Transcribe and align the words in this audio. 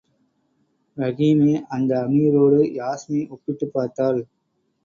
ரஹீமை 0.97 1.53
அந்த 1.67 1.91
அமீரோடு 1.99 2.61
யாஸ்மி 2.79 3.29
ஒப்பிட்டுப் 3.29 3.73
பார்த்தாள். 3.73 4.19